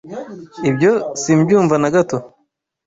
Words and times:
Ibyo 0.69 0.91
simbyumva 1.21 1.75
na 1.81 1.89
gato. 1.95 2.17